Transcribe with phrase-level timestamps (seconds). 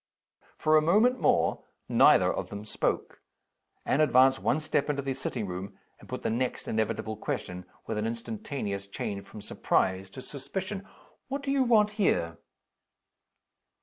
[0.57, 3.21] For a moment more neither of them spoke.
[3.85, 7.99] Anne advanced one step into the sitting room, and put the next inevitable question, with
[7.99, 10.87] an instantaneous change from surprise to suspicion.
[11.27, 12.39] "What do you want here?"